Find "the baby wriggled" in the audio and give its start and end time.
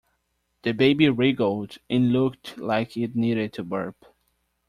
0.63-1.77